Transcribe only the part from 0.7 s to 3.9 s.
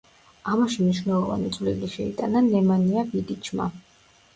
მნიშვნელოვანი წვლილი შეიტანა ნემანია ვიდიჩმა.